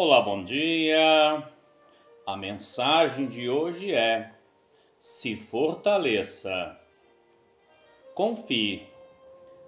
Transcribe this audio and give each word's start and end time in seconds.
Olá, 0.00 0.20
bom 0.20 0.44
dia. 0.44 1.42
A 2.24 2.36
mensagem 2.36 3.26
de 3.26 3.50
hoje 3.50 3.92
é: 3.92 4.30
se 5.00 5.34
fortaleça. 5.34 6.78
Confie, 8.14 8.86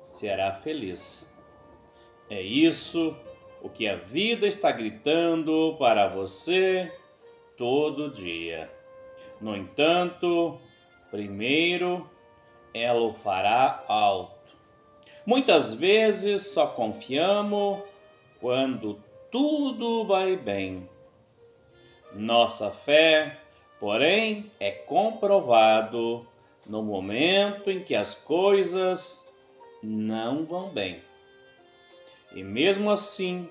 será 0.05 0.53
feliz. 0.53 1.37
É 2.31 2.41
isso 2.41 3.13
o 3.61 3.69
que 3.69 3.89
a 3.89 3.97
vida 3.97 4.47
está 4.47 4.71
gritando 4.71 5.75
para 5.81 6.07
você 6.07 6.97
todo 7.57 8.09
dia. 8.09 8.71
No 9.41 9.57
entanto, 9.57 10.61
primeiro 11.11 12.09
ela 12.73 13.01
o 13.01 13.15
fará 13.15 13.83
alto. 13.89 14.57
Muitas 15.27 15.75
vezes 15.75 16.53
só 16.53 16.69
confiamos 16.69 17.83
quando 18.41 19.10
tudo 19.31 20.05
vai 20.05 20.37
bem. 20.37 20.89
Nossa 22.13 22.71
fé, 22.71 23.39
porém, 23.79 24.51
é 24.59 24.71
comprovado 24.71 26.27
no 26.67 26.83
momento 26.83 27.71
em 27.71 27.83
que 27.83 27.95
as 27.95 28.15
coisas 28.15 29.33
não 29.83 30.45
vão 30.45 30.69
bem. 30.69 31.01
E 32.33 32.43
mesmo 32.43 32.91
assim, 32.91 33.49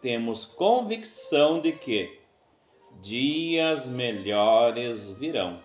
temos 0.00 0.44
convicção 0.44 1.60
de 1.60 1.72
que 1.72 2.20
dias 3.00 3.86
melhores 3.86 5.10
virão. 5.10 5.60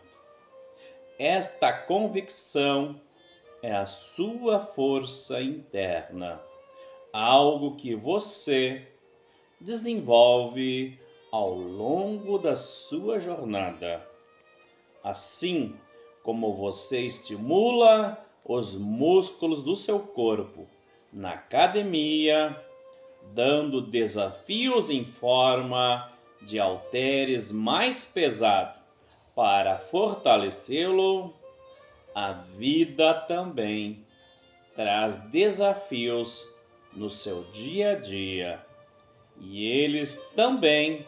Esta 1.17 1.71
convicção 1.71 2.99
é 3.61 3.71
a 3.71 3.85
sua 3.85 4.59
força 4.59 5.41
interna, 5.41 6.41
algo 7.13 7.75
que 7.75 7.93
você 7.95 8.87
desenvolve 9.61 10.99
ao 11.31 11.53
longo 11.53 12.37
da 12.37 12.55
sua 12.55 13.19
jornada. 13.19 14.05
Assim 15.03 15.75
como 16.23 16.53
você 16.53 17.01
estimula 17.01 18.17
os 18.43 18.73
músculos 18.73 19.61
do 19.61 19.75
seu 19.75 19.99
corpo 19.99 20.67
na 21.13 21.33
academia, 21.33 22.59
dando 23.33 23.81
desafios 23.81 24.89
em 24.89 25.05
forma 25.05 26.11
de 26.41 26.59
halteres 26.59 27.51
mais 27.51 28.03
pesado 28.03 28.79
para 29.35 29.77
fortalecê-lo, 29.77 31.33
a 32.15 32.31
vida 32.31 33.13
também 33.13 34.03
traz 34.75 35.15
desafios 35.29 36.47
no 36.93 37.09
seu 37.09 37.43
dia 37.51 37.91
a 37.91 37.95
dia 37.95 38.70
e 39.41 39.65
eles 39.65 40.15
também 40.35 41.05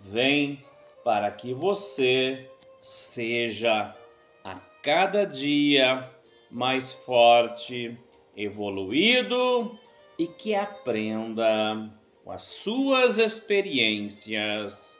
vêm 0.00 0.64
para 1.04 1.30
que 1.30 1.52
você 1.52 2.50
seja 2.80 3.94
a 4.42 4.54
cada 4.82 5.24
dia 5.24 6.10
mais 6.50 6.92
forte, 6.92 7.96
evoluído 8.36 9.78
e 10.18 10.26
que 10.26 10.54
aprenda 10.54 11.90
com 12.24 12.32
as 12.32 12.42
suas 12.42 13.18
experiências 13.18 14.95